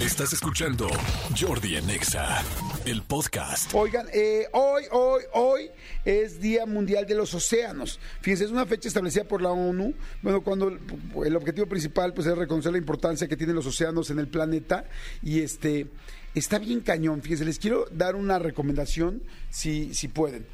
Estás 0.00 0.32
escuchando 0.32 0.88
Jordi 1.38 1.76
en 1.76 1.90
Exa, 1.90 2.42
el 2.86 3.02
podcast. 3.02 3.70
Oigan, 3.74 4.06
eh, 4.14 4.46
hoy, 4.52 4.84
hoy, 4.92 5.22
hoy 5.34 5.70
es 6.06 6.40
Día 6.40 6.64
Mundial 6.64 7.04
de 7.04 7.14
los 7.14 7.34
Océanos. 7.34 8.00
Fíjense, 8.22 8.44
es 8.44 8.50
una 8.50 8.64
fecha 8.64 8.88
establecida 8.88 9.24
por 9.24 9.42
la 9.42 9.50
ONU. 9.50 9.92
Bueno, 10.22 10.42
cuando 10.42 10.68
el, 10.68 10.80
el 11.26 11.36
objetivo 11.36 11.66
principal 11.66 12.14
pues, 12.14 12.26
es 12.26 12.38
reconocer 12.38 12.72
la 12.72 12.78
importancia 12.78 13.28
que 13.28 13.36
tienen 13.36 13.54
los 13.54 13.66
océanos 13.66 14.08
en 14.08 14.18
el 14.18 14.28
planeta. 14.28 14.86
Y 15.22 15.40
este 15.40 15.88
está 16.34 16.58
bien 16.58 16.80
cañón. 16.80 17.20
Fíjense, 17.20 17.44
les 17.44 17.58
quiero 17.58 17.86
dar 17.92 18.16
una 18.16 18.38
recomendación 18.38 19.22
si, 19.50 19.92
si 19.92 20.08
pueden. 20.08 20.46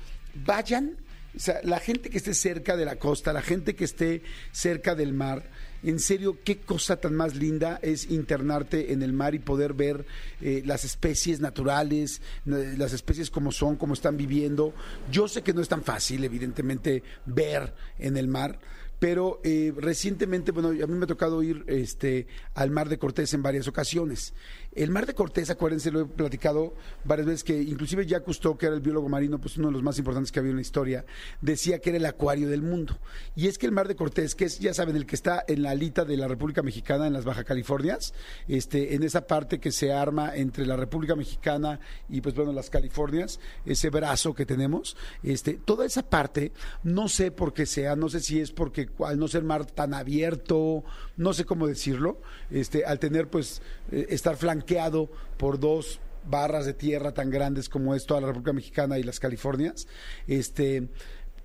Vayan, 0.45 0.97
o 1.37 1.39
sea, 1.39 1.61
la 1.65 1.79
gente 1.79 2.09
que 2.09 2.17
esté 2.19 2.35
cerca 2.35 2.77
de 2.77 2.85
la 2.85 2.97
costa, 2.97 3.33
la 3.33 3.43
gente 3.43 3.75
que 3.75 3.85
esté 3.85 4.23
cerca 4.53 4.95
del 4.95 5.13
mar 5.13 5.45
en 5.83 6.01
serio, 6.01 6.39
qué 6.43 6.59
cosa 6.59 6.97
tan 6.97 7.15
más 7.15 7.37
linda 7.37 7.79
es 7.83 8.11
internarte 8.11 8.93
en 8.93 9.03
el 9.03 9.13
mar 9.13 9.35
y 9.35 9.39
poder 9.39 9.75
ver 9.75 10.07
eh, 10.41 10.63
las 10.65 10.85
especies 10.85 11.41
naturales, 11.41 12.23
las 12.45 12.93
especies 12.93 13.31
como 13.31 13.53
son, 13.53 13.77
como 13.77 13.95
están 13.95 14.17
viviendo. 14.17 14.75
Yo 15.13 15.29
sé 15.29 15.43
que 15.43 15.53
no 15.53 15.61
es 15.61 15.69
tan 15.69 15.85
fácil, 15.85 16.25
evidentemente, 16.25 17.03
ver 17.27 17.73
en 17.99 18.17
el 18.17 18.27
mar 18.27 18.59
pero 18.99 19.41
eh, 19.45 19.73
recientemente, 19.77 20.53
bueno, 20.53 20.69
a 20.69 20.87
mí 20.87 20.95
me 20.95 21.05
ha 21.05 21.09
tocado 21.09 21.43
ir 21.43 21.65
este, 21.67 22.27
al 22.55 22.71
Mar 22.71 22.89
de 22.89 22.99
Cortés 22.99 23.35
en 23.35 23.43
varias 23.43 23.69
ocasiones. 23.69 24.33
El 24.73 24.91
Mar 24.91 25.07
de 25.07 25.15
Cortés, 25.15 25.49
acuérdense, 25.49 25.91
lo 25.91 26.03
he 26.03 26.05
platicado 26.05 26.75
varias 27.05 27.27
veces, 27.27 27.45
que 27.45 27.61
inclusive 27.61 28.07
Jacques 28.07 28.27
Cousteau, 28.27 28.59
que 28.59 28.67
era 28.67 28.75
el 28.75 28.83
biólogo 28.83 29.09
marino, 29.09 29.41
pues 29.41 29.57
uno 29.57 29.69
de 29.69 29.73
los 29.73 29.83
más 29.83 29.99
importantes 29.99 30.31
que 30.31 30.39
había 30.39 30.51
en 30.51 30.57
la 30.57 30.63
historia, 30.63 31.05
decía 31.41 31.79
que 31.79 31.91
era 31.91 31.99
el 31.99 32.05
acuario 32.05 32.49
del 32.49 32.63
mundo. 32.63 32.99
Y 33.35 33.47
es 33.47 33.57
que 33.57 33.67
el 33.67 33.73
Mar 33.73 33.89
de 33.89 33.97
Cortés, 33.97 34.35
que 34.35 34.45
es, 34.45 34.59
ya 34.59 34.75
saben, 34.75 34.97
el 34.97 35.07
que 35.07 35.17
está 35.17 35.45
en 35.49 35.63
la 35.63 35.71
alita 35.71 36.05
de 36.05 36.17
la 36.17 36.29
República 36.29 36.63
Mexicana, 36.63 37.07
en 37.07 37.15
las 37.15 37.25
Baja 37.25 37.45
Californias, 37.45 38.13
este, 38.49 38.95
en 38.95 39.03
esa 39.03 39.27
parte 39.27 39.61
que 39.61 39.73
se 39.73 39.93
arma 39.93 40.37
entre 40.37 40.67
la 40.67 40.77
República 40.77 41.15
Mexicana 41.17 41.81
y, 42.09 42.21
pues 42.21 42.35
bueno, 42.35 42.53
las 42.53 42.69
Californias, 42.69 43.41
ese 43.65 43.89
brazo 43.89 44.35
que 44.35 44.45
tenemos, 44.45 44.97
este, 45.23 45.55
toda 45.55 45.87
esa 45.87 46.03
parte, 46.03 46.53
no 46.83 47.09
sé 47.09 47.31
por 47.31 47.55
qué 47.55 47.67
sea, 47.67 47.97
no 47.97 48.09
sé 48.09 48.21
si 48.21 48.41
es 48.41 48.53
porque 48.53 48.86
al 49.05 49.19
no 49.19 49.29
ser 49.29 49.43
mar 49.43 49.67
tan 49.67 49.95
abierto, 49.95 50.85
no 51.17 51.33
sé 51.33 51.45
cómo 51.45 51.67
decirlo, 51.67 52.21
este, 52.51 52.85
al 52.85 52.99
tener 52.99 53.29
pues 53.29 53.63
eh, 53.91 54.07
estar 54.11 54.37
flanqueado 54.37 55.11
por 55.37 55.59
dos 55.59 56.01
barras 56.29 56.67
de 56.67 56.75
tierra 56.75 57.13
tan 57.13 57.31
grandes 57.31 57.69
como 57.69 57.95
es 57.95 58.07
toda 58.07 58.21
la 58.21 58.29
República 58.29 58.53
Mexicana 58.53 58.99
y 58.99 59.03
las 59.03 59.21
Californias, 59.21 59.87
este, 60.27 60.89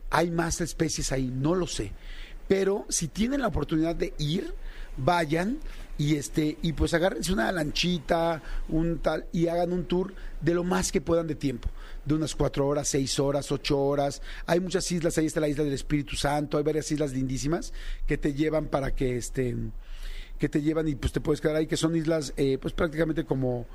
hay 0.09 0.31
más 0.31 0.61
especies 0.61 1.11
ahí, 1.11 1.31
no 1.33 1.55
lo 1.55 1.67
sé. 1.67 1.91
Pero 2.47 2.85
si 2.89 3.07
tienen 3.07 3.41
la 3.41 3.47
oportunidad 3.47 3.95
de 3.95 4.13
ir, 4.17 4.53
vayan 4.97 5.59
y 5.97 6.15
este 6.15 6.57
y 6.61 6.73
pues 6.73 6.93
agárrense 6.93 7.31
una 7.31 7.51
lanchita, 7.51 8.41
un 8.69 8.99
tal 8.99 9.25
y 9.31 9.47
hagan 9.47 9.71
un 9.71 9.85
tour 9.85 10.13
de 10.41 10.53
lo 10.53 10.63
más 10.63 10.91
que 10.91 11.01
puedan 11.01 11.27
de 11.27 11.35
tiempo 11.35 11.69
de 12.05 12.15
unas 12.15 12.35
cuatro 12.35 12.67
horas, 12.67 12.87
seis 12.87 13.19
horas, 13.19 13.51
ocho 13.51 13.79
horas. 13.79 14.21
Hay 14.45 14.59
muchas 14.59 14.91
islas, 14.91 15.17
ahí 15.17 15.27
está 15.27 15.39
la 15.39 15.47
isla 15.47 15.63
del 15.63 15.73
Espíritu 15.73 16.15
Santo, 16.15 16.57
hay 16.57 16.63
varias 16.63 16.91
islas 16.91 17.13
lindísimas 17.13 17.73
que 18.07 18.17
te 18.17 18.33
llevan 18.33 18.67
para 18.67 18.95
que 18.95 19.17
este 19.17 19.55
que 20.39 20.49
te 20.49 20.61
llevan 20.61 20.87
y 20.87 20.95
pues 20.95 21.13
te 21.13 21.21
puedes 21.21 21.39
quedar 21.39 21.57
ahí, 21.57 21.67
que 21.67 21.77
son 21.77 21.95
islas 21.95 22.33
eh, 22.35 22.57
pues 22.59 22.73
prácticamente 22.73 23.25
como 23.25 23.67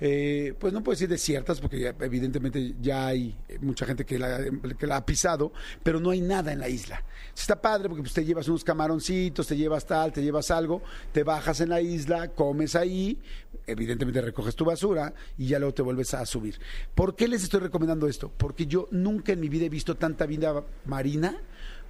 eh, 0.00 0.54
pues 0.58 0.72
no 0.72 0.82
puedo 0.82 0.94
decir 0.94 1.08
desiertas, 1.08 1.60
porque 1.60 1.94
evidentemente 2.00 2.74
ya 2.80 3.08
hay 3.08 3.36
mucha 3.60 3.84
gente 3.84 4.06
que 4.06 4.18
la, 4.18 4.40
que 4.78 4.86
la, 4.86 4.96
ha 4.96 5.06
pisado, 5.06 5.52
pero 5.82 6.00
no 6.00 6.10
hay 6.10 6.20
nada 6.20 6.52
en 6.52 6.60
la 6.60 6.68
isla. 6.68 7.04
Está 7.36 7.60
padre 7.60 7.88
porque 7.88 8.02
pues, 8.02 8.14
te 8.14 8.24
llevas 8.24 8.48
unos 8.48 8.64
camaroncitos, 8.64 9.46
te 9.46 9.56
llevas 9.56 9.86
tal, 9.86 10.12
te 10.12 10.22
llevas 10.22 10.50
algo, 10.50 10.82
te 11.12 11.22
bajas 11.22 11.60
en 11.60 11.68
la 11.68 11.80
isla, 11.80 12.28
comes 12.28 12.74
ahí, 12.76 13.18
evidentemente 13.66 14.20
recoges 14.22 14.56
tu 14.56 14.64
basura 14.64 15.12
y 15.36 15.48
ya 15.48 15.58
luego 15.58 15.74
te 15.74 15.82
vuelves 15.82 16.14
a 16.14 16.24
subir. 16.24 16.58
¿Por 16.94 17.14
qué 17.14 17.28
les 17.28 17.42
estoy 17.42 17.60
recomendando 17.60 18.06
esto? 18.06 18.32
Porque 18.34 18.66
yo 18.66 18.88
nunca 18.90 19.32
en 19.32 19.40
mi 19.40 19.48
vida 19.48 19.66
he 19.66 19.70
visto 19.70 19.96
tanta 19.96 20.24
vida 20.26 20.64
marina 20.86 21.36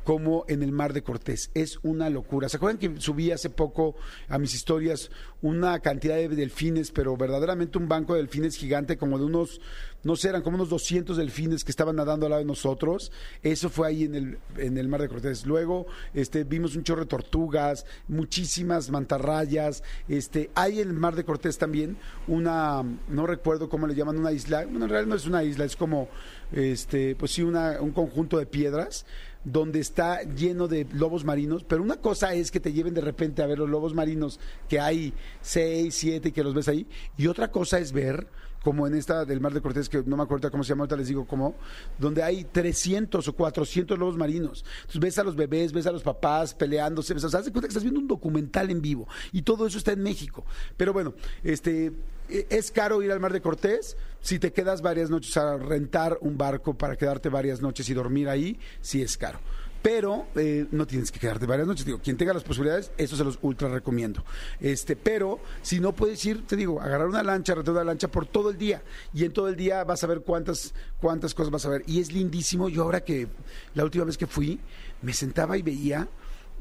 como 0.05 0.45
en 0.49 0.63
el 0.63 0.73
Mar 0.73 0.93
de 0.93 1.03
Cortés. 1.03 1.51
Es 1.55 1.79
una 1.83 2.11
locura. 2.11 2.49
¿Se 2.49 2.57
acuerdan 2.57 2.79
que 2.79 3.01
subí 3.01 3.31
hace 3.31 3.51
poco 3.51 3.97
a 4.29 4.39
mis 4.39 4.55
historias 4.55 5.11
una 5.43 5.79
cantidad 5.81 6.17
de 6.17 6.29
delfines, 6.29 6.91
pero 6.91 7.17
verdaderamente 7.17 7.79
un 7.79 7.89
banco 7.89 8.15
de 8.15 8.21
delfines 8.21 8.57
gigante, 8.57 8.97
como 8.97 9.19
de 9.19 9.25
unos, 9.25 9.61
no 10.03 10.17
sé, 10.17 10.29
eran 10.29 10.43
como 10.43 10.57
unos 10.57 10.69
200 10.71 11.17
delfines 11.17 11.65
que 11.65 11.71
estaban 11.71 11.97
nadando 11.97 12.27
al 12.27 12.31
lado 12.31 12.41
de 12.41 12.47
nosotros? 12.47 13.13
Eso 13.43 13.69
fue 13.69 13.89
ahí 13.89 14.05
en 14.05 14.15
el, 14.15 14.39
en 14.57 14.79
el 14.79 14.89
Mar 14.89 15.03
de 15.03 15.09
Cortés. 15.09 15.47
Luego 15.47 15.87
este, 16.15 16.45
vimos 16.45 16.77
un 16.77 16.85
chorro 16.85 17.03
de 17.03 17.07
tortugas, 17.07 17.85
muchísimas 18.09 18.91
mantarrayas. 18.91 19.83
Este, 20.09 20.51
hay 20.55 20.81
en 20.81 20.89
el 20.89 20.95
Mar 20.95 21.17
de 21.17 21.25
Cortés 21.25 21.59
también 21.59 21.97
una, 22.27 22.83
no 23.09 23.27
recuerdo 23.27 23.69
cómo 23.69 23.87
le 23.87 23.95
llaman, 23.95 24.19
una 24.19 24.33
isla. 24.33 24.65
Bueno, 24.65 24.85
en 24.85 24.91
realidad 24.91 25.11
no 25.11 25.17
es 25.17 25.27
una 25.27 25.45
isla, 25.45 25.65
es 25.65 25.77
como, 25.77 26.09
este, 26.53 27.15
pues 27.17 27.33
sí, 27.33 27.43
una, 27.43 27.81
un 27.81 27.93
conjunto 27.93 28.39
de 28.39 28.47
piedras 28.47 29.05
donde 29.45 29.81
está 29.81 30.23
lleno 30.23 30.69
de 30.69 30.87
lobos 30.93 31.25
marinos, 31.25 31.65
pero 31.65 31.83
una 31.83 31.97
cosa 31.97 32.35
es 32.35 32.51
que 32.51 32.61
te 32.61 32.73
lleven 32.73 32.95
de 32.95 33.01
repente 33.01 33.43
a 33.43 33.47
ver 33.47 33.59
los 33.59 33.71
lobos 33.71 33.95
marinos, 33.95 34.39
que 34.69 34.81
hay 34.81 35.15
seis, 35.41 35.95
siete, 35.95 36.33
que 36.33 36.45
los 36.45 36.55
ves 36.55 36.69
ahí, 36.69 36.87
y 37.17 37.27
otra 37.27 37.51
cosa 37.51 37.79
es 37.79 37.93
ver 37.93 38.27
como 38.63 38.87
en 38.87 38.95
esta 38.95 39.25
del 39.25 39.41
Mar 39.41 39.53
de 39.53 39.61
Cortés, 39.61 39.89
que 39.89 40.03
no 40.05 40.17
me 40.17 40.23
acuerdo 40.23 40.51
cómo 40.51 40.65
se 40.65 40.71
llama, 40.71 40.83
ahorita 40.83 40.97
les 40.97 41.09
digo 41.09 41.27
cómo, 41.27 41.55
donde 41.99 42.23
hay 42.23 42.45
300 42.45 43.27
o 43.27 43.33
400 43.33 43.99
lobos 43.99 44.17
marinos. 44.17 44.65
Entonces 44.81 45.01
ves 45.01 45.19
a 45.19 45.25
los 45.25 45.37
bebés, 45.37 45.73
ves 45.73 45.87
a 45.87 45.93
los 45.93 46.03
papás 46.03 46.55
peleándose, 46.55 47.15
ves, 47.15 47.25
o 47.25 47.31
sea, 47.31 47.41
cuenta 47.43 47.63
que 47.63 47.69
estás 47.69 47.83
viendo 47.83 48.01
un 48.01 48.09
documental 48.09 48.71
en 48.71 48.83
vivo 48.83 49.09
y 49.33 49.43
todo 49.43 49.67
eso 49.67 49.79
está 49.79 49.93
en 49.93 50.03
México. 50.03 50.45
Pero 50.77 50.93
bueno, 50.93 51.15
este 51.43 51.93
e, 52.29 52.47
es 52.51 52.71
caro 52.71 53.03
ir 53.03 53.13
al 53.13 53.21
Mar 53.21 53.33
de 53.33 53.41
Cortés. 53.41 53.97
Si 54.21 54.39
te 54.39 54.53
quedas 54.53 54.83
varias 54.83 55.11
noches 55.11 55.37
a 55.37 55.57
rentar 55.57 56.19
un 56.21 56.37
barco 56.37 56.75
para 56.75 56.97
quedarte 56.97 57.29
varias 57.29 57.63
noches 57.63 57.89
y 57.89 57.95
dormir 57.95 58.29
ahí, 58.29 58.59
sí 58.81 59.03
es 59.03 59.17
caro 59.17 59.41
pero 59.83 60.27
eh, 60.37 60.67
no 60.71 60.87
tienes 60.87 61.11
que 61.11 61.19
quedarte 61.19 61.47
varias 61.47 61.67
noches. 61.67 61.85
Digo, 61.85 62.01
quien 62.01 62.17
tenga 62.17 62.35
las 62.35 62.45
posibilidades, 62.45 62.93
eso 62.97 63.17
se 63.17 63.25
los 63.25 63.39
ultra 63.43 63.69
recomiendo. 63.69 64.25
Este, 64.61 64.97
pero 64.97 65.41
si 65.63 65.81
no 65.81 65.93
puedes 65.93 66.25
ir, 66.25 66.47
te 66.47 66.57
digo, 66.57 66.81
agarrar 66.81 67.09
una 67.09 67.23
lancha, 67.23 67.55
retar 67.55 67.73
una 67.73 67.85
lancha 67.85 68.09
por 68.09 68.27
todo 68.27 68.51
el 68.51 68.59
día 68.59 68.83
y 69.15 69.25
en 69.25 69.33
todo 69.33 69.49
el 69.49 69.57
día 69.57 69.85
vas 69.85 70.05
a 70.05 70.07
ver 70.07 70.21
cuántas 70.21 70.75
cuántas 71.01 71.35
cosas 71.35 71.51
vas 71.51 71.67
a 71.67 71.71
ver 71.71 71.83
y 71.87 72.01
es 72.01 72.13
lindísimo. 72.13 72.69
Yo 72.69 72.83
ahora 72.83 73.03
que 73.03 73.29
la 73.75 73.85
última 73.85 74.05
vez 74.05 74.19
que 74.19 74.27
fui 74.27 74.61
me 75.03 75.13
sentaba 75.13 75.57
y 75.57 75.63
veía 75.63 76.09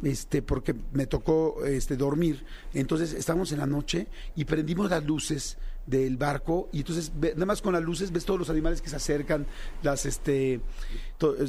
este 0.04 0.42
porque 0.42 0.74
me 0.94 1.06
tocó 1.06 1.66
este 1.66 1.98
dormir. 1.98 2.46
Entonces 2.74 3.14
estábamos 3.14 3.52
en 3.52 3.60
la 3.60 3.66
noche 3.66 4.08
y 4.36 4.46
prendimos 4.46 4.90
las 4.90 5.04
luces 5.04 5.58
del 5.90 6.18
barco 6.18 6.70
y 6.72 6.80
entonces 6.80 7.12
nada 7.16 7.46
más 7.46 7.62
con 7.62 7.74
las 7.74 7.82
luces 7.82 8.12
ves 8.12 8.26
todos 8.26 8.40
los 8.40 8.50
animales 8.50 8.82
que 8.82 8.90
se 8.90 8.96
acercan, 8.96 9.46
las 9.82 10.06
este 10.06 10.62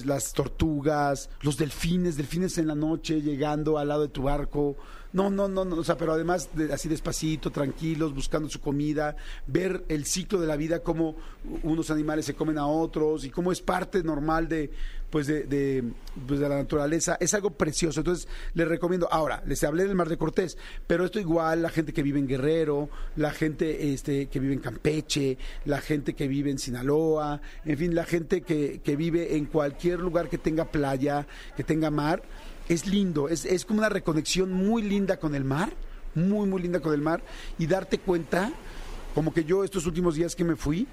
las 0.04 0.32
tortugas, 0.32 1.30
los 1.42 1.56
delfines, 1.56 2.16
delfines 2.16 2.58
en 2.58 2.66
la 2.66 2.74
noche 2.74 3.20
llegando 3.20 3.78
al 3.78 3.88
lado 3.88 4.02
de 4.02 4.08
tu 4.08 4.22
barco. 4.22 4.76
No, 5.12 5.28
no, 5.28 5.48
no, 5.48 5.64
no 5.64 5.76
o 5.76 5.84
sea, 5.84 5.96
pero 5.96 6.12
además 6.12 6.50
de, 6.54 6.72
así 6.72 6.88
despacito, 6.88 7.50
tranquilos, 7.50 8.14
buscando 8.14 8.48
su 8.48 8.60
comida, 8.60 9.16
ver 9.46 9.84
el 9.88 10.04
ciclo 10.04 10.40
de 10.40 10.46
la 10.46 10.56
vida, 10.56 10.80
cómo 10.80 11.16
unos 11.64 11.90
animales 11.90 12.26
se 12.26 12.34
comen 12.34 12.58
a 12.58 12.66
otros 12.66 13.24
y 13.24 13.30
cómo 13.30 13.50
es 13.50 13.60
parte 13.60 14.04
normal 14.04 14.48
de, 14.48 14.70
pues 15.10 15.26
de, 15.26 15.84
pues 16.26 16.38
de 16.38 16.48
la 16.48 16.56
naturaleza, 16.56 17.16
es 17.20 17.34
algo 17.34 17.50
precioso. 17.50 18.00
Entonces, 18.00 18.28
les 18.54 18.68
recomiendo. 18.68 19.08
Ahora, 19.10 19.42
les 19.46 19.62
hablé 19.64 19.84
del 19.84 19.96
Mar 19.96 20.08
de 20.08 20.16
Cortés, 20.16 20.56
pero 20.86 21.04
esto 21.04 21.18
igual, 21.18 21.62
la 21.62 21.70
gente 21.70 21.92
que 21.92 22.02
vive 22.02 22.20
en 22.20 22.28
Guerrero, 22.28 22.88
la 23.16 23.32
gente 23.32 23.92
este, 23.92 24.28
que 24.30 24.40
vive 24.40 24.54
en 24.54 24.60
Campeche, 24.60 25.38
la 25.64 25.80
gente 25.80 26.14
que 26.14 26.28
vive 26.28 26.50
en 26.50 26.58
Sinaloa, 26.58 27.40
en 27.64 27.76
fin, 27.76 27.94
la 27.94 28.04
gente 28.04 28.42
que, 28.42 28.80
que 28.82 28.96
vive 28.96 29.36
en 29.36 29.46
cualquier 29.46 30.00
lugar 30.00 30.28
que 30.28 30.38
tenga 30.38 30.66
playa, 30.66 31.26
que 31.56 31.64
tenga 31.64 31.90
mar 31.90 32.22
es 32.68 32.86
lindo, 32.86 33.28
es, 33.28 33.44
es 33.44 33.64
como 33.64 33.80
una 33.80 33.88
reconexión 33.88 34.52
muy 34.52 34.82
linda 34.82 35.18
con 35.18 35.34
el 35.34 35.44
mar, 35.44 35.72
muy, 36.14 36.48
muy 36.48 36.62
linda 36.62 36.80
con 36.80 36.94
el 36.94 37.00
mar, 37.00 37.22
y 37.58 37.66
darte 37.66 37.98
cuenta, 37.98 38.52
como 39.14 39.34
que 39.34 39.44
yo 39.44 39.64
estos 39.64 39.86
últimos 39.86 40.14
días 40.14 40.36
que 40.36 40.44
me 40.44 40.54
fui, 40.54 40.86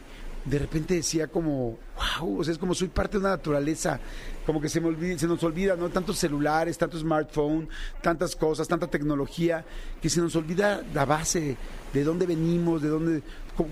de 0.49 0.59
repente 0.59 0.93
decía 0.93 1.27
como, 1.27 1.77
wow, 2.19 2.39
o 2.39 2.43
sea, 2.43 2.53
es 2.53 2.57
como 2.57 2.73
soy 2.73 2.87
parte 2.87 3.13
de 3.13 3.19
una 3.19 3.29
naturaleza, 3.29 3.99
como 4.45 4.61
que 4.61 4.69
se, 4.69 4.79
me 4.79 4.87
olvida, 4.87 5.17
se 5.17 5.27
nos 5.27 5.43
olvida, 5.43 5.75
¿no? 5.75 5.89
Tantos 5.89 6.17
celulares, 6.17 6.77
tanto 6.77 6.97
smartphone, 6.97 7.67
tantas 8.01 8.35
cosas, 8.35 8.67
tanta 8.67 8.87
tecnología, 8.87 9.65
que 10.01 10.09
se 10.09 10.21
nos 10.21 10.35
olvida 10.35 10.83
la 10.93 11.05
base, 11.05 11.57
de 11.93 12.03
dónde 12.03 12.25
venimos, 12.25 12.81
de 12.81 12.87
dónde, 12.87 13.23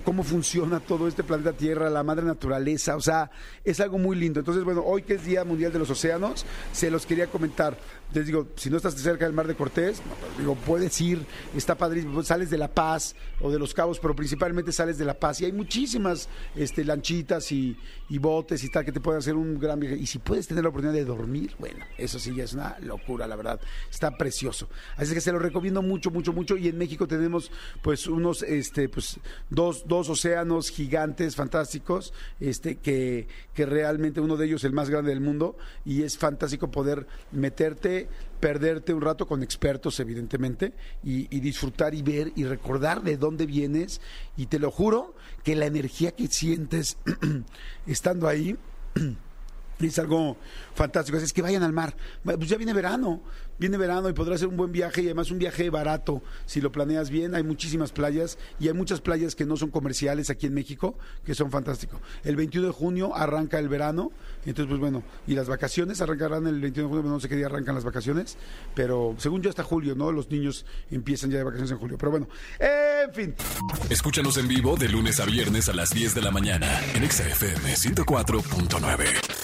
cómo, 0.03 0.23
funciona 0.23 0.79
todo 0.79 1.07
este 1.07 1.23
planeta 1.23 1.53
Tierra, 1.53 1.89
la 1.89 2.03
madre 2.03 2.25
naturaleza, 2.25 2.95
o 2.95 3.01
sea, 3.01 3.29
es 3.63 3.79
algo 3.79 3.97
muy 3.97 4.15
lindo. 4.15 4.39
Entonces, 4.39 4.63
bueno, 4.63 4.81
hoy 4.85 5.03
que 5.03 5.13
es 5.13 5.25
Día 5.25 5.43
Mundial 5.43 5.71
de 5.71 5.79
los 5.79 5.89
Océanos, 5.89 6.45
se 6.71 6.89
los 6.89 7.05
quería 7.05 7.27
comentar. 7.27 7.77
Les 8.13 8.25
digo, 8.25 8.47
si 8.55 8.69
no 8.69 8.77
estás 8.77 8.95
cerca 8.95 9.25
del 9.25 9.33
Mar 9.33 9.47
de 9.47 9.55
Cortés, 9.55 10.01
pues, 10.01 10.37
digo, 10.37 10.55
puedes 10.55 10.99
ir, 11.01 11.25
está 11.55 11.75
padrísimo, 11.75 12.23
sales 12.23 12.49
de 12.49 12.57
La 12.57 12.73
Paz 12.73 13.15
o 13.41 13.51
de 13.51 13.59
Los 13.59 13.73
Cabos, 13.73 13.99
pero 13.99 14.15
principalmente 14.15 14.71
sales 14.71 14.97
de 14.97 15.05
La 15.05 15.19
Paz 15.19 15.41
y 15.41 15.45
hay 15.45 15.51
muchísimas 15.51 16.29
este, 16.55 16.83
lanchitas 16.83 17.51
y, 17.51 17.77
y 18.09 18.17
botes 18.17 18.63
y 18.63 18.69
tal 18.69 18.85
que 18.85 18.91
te 18.91 18.99
pueden 18.99 19.19
hacer 19.19 19.35
un 19.35 19.59
gran 19.59 19.79
viaje. 19.79 19.97
Y 19.97 20.05
si 20.05 20.19
puedes 20.19 20.47
tener 20.47 20.63
la 20.63 20.69
oportunidad 20.69 20.97
de 20.97 21.05
dormir, 21.05 21.55
bueno, 21.59 21.83
eso 21.97 22.19
sí 22.19 22.33
ya 22.35 22.43
es 22.43 22.53
una 22.53 22.77
locura, 22.79 23.27
la 23.27 23.35
verdad. 23.35 23.59
Está 23.89 24.15
precioso. 24.17 24.69
Así 24.95 25.13
que 25.13 25.21
se 25.21 25.31
lo 25.31 25.39
recomiendo 25.39 25.81
mucho, 25.81 26.11
mucho, 26.11 26.31
mucho. 26.31 26.57
Y 26.57 26.67
en 26.67 26.77
México 26.77 27.07
tenemos 27.07 27.51
pues 27.81 28.07
unos, 28.07 28.43
este, 28.43 28.87
pues, 28.89 29.19
dos, 29.49 29.74
dos 29.85 30.09
océanos 30.09 30.69
gigantes, 30.69 31.35
fantásticos, 31.35 32.13
este, 32.39 32.77
que, 32.77 33.27
que 33.53 33.65
realmente 33.65 34.21
uno 34.21 34.37
de 34.37 34.45
ellos 34.45 34.61
es 34.61 34.65
el 34.65 34.73
más 34.73 34.89
grande 34.89 35.09
del 35.09 35.21
mundo, 35.21 35.57
y 35.83 36.03
es 36.03 36.17
fantástico 36.17 36.71
poder 36.71 37.07
meterte, 37.31 38.07
perderte 38.39 38.93
un 38.93 39.01
rato 39.01 39.27
con 39.27 39.43
expertos, 39.43 39.99
evidentemente, 39.99 40.73
y, 41.03 41.35
y 41.35 41.39
disfrutar 41.39 41.93
y 41.93 42.01
ver 42.01 42.31
y 42.35 42.45
recordar 42.45 43.03
de 43.03 43.17
dónde 43.17 43.45
vienes. 43.45 44.01
Y 44.37 44.45
te 44.45 44.59
lo 44.59 44.71
juro 44.71 45.15
que 45.43 45.55
la 45.55 45.65
energía 45.65 46.11
que 46.11 46.27
sientes 46.27 46.97
estando 47.85 48.27
ahí 48.27 48.55
es 49.79 49.99
algo 49.99 50.37
fantástico. 50.73 51.17
Es 51.17 51.33
que 51.33 51.41
vayan 51.41 51.63
al 51.63 51.73
mar. 51.73 51.95
Pues 52.23 52.49
ya 52.49 52.57
viene 52.57 52.73
verano, 52.73 53.21
viene 53.59 53.77
verano 53.77 54.09
y 54.09 54.13
podrá 54.13 54.37
ser 54.37 54.47
un 54.47 54.57
buen 54.57 54.71
viaje 54.71 55.01
y 55.01 55.05
además 55.05 55.31
un 55.31 55.39
viaje 55.39 55.69
barato 55.69 56.21
si 56.45 56.61
lo 56.61 56.71
planeas 56.71 57.09
bien. 57.09 57.35
Hay 57.35 57.43
muchísimas 57.43 57.91
playas 57.91 58.37
y 58.59 58.67
hay 58.67 58.73
muchas 58.73 59.01
playas 59.01 59.35
que 59.35 59.45
no 59.45 59.57
son 59.57 59.69
comerciales 59.71 60.29
aquí 60.29 60.47
en 60.47 60.53
México 60.53 60.95
que 61.25 61.35
son 61.35 61.51
fantásticos. 61.51 61.99
El 62.23 62.35
21 62.35 62.67
de 62.67 62.73
junio 62.73 63.15
arranca 63.15 63.59
el 63.59 63.69
verano, 63.69 64.11
entonces 64.45 64.67
pues 64.67 64.79
bueno, 64.79 65.03
y 65.27 65.35
las 65.35 65.47
vacaciones 65.47 66.01
arrancarán 66.01 66.47
el 66.47 66.59
21 66.59 66.89
de 66.89 66.95
junio, 66.95 67.11
no 67.11 67.19
sé 67.19 67.29
qué 67.29 67.35
día 67.35 67.47
arrancan 67.47 67.75
las 67.75 67.83
vacaciones, 67.83 68.37
pero 68.73 69.15
según 69.17 69.41
yo 69.41 69.49
hasta 69.49 69.63
julio, 69.63 69.95
¿no? 69.95 70.11
Los 70.11 70.29
niños 70.29 70.65
empiezan 70.91 71.31
ya 71.31 71.37
de 71.37 71.43
vacaciones 71.43 71.71
en 71.71 71.77
julio. 71.77 71.97
Pero 71.97 72.11
bueno, 72.11 72.27
en 72.59 73.13
fin. 73.13 73.35
Escúchanos 73.89 74.37
en 74.37 74.47
vivo 74.47 74.75
de 74.75 74.89
lunes 74.89 75.19
a 75.19 75.25
viernes 75.25 75.69
a 75.69 75.73
las 75.73 75.89
10 75.89 76.15
de 76.15 76.21
la 76.21 76.31
mañana 76.31 76.81
en 76.93 77.09
XFM 77.09 77.73
104.9. 77.73 79.34